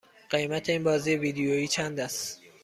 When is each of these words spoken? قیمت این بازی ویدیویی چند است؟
قیمت 0.29 0.69
این 0.69 0.83
بازی 0.83 1.15
ویدیویی 1.15 1.67
چند 1.67 1.99
است؟ 1.99 2.41